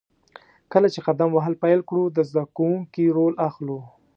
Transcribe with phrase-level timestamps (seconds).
[0.71, 3.79] کله چې قدم وهل پیل کړو، د زده کوونکي رول اخلو.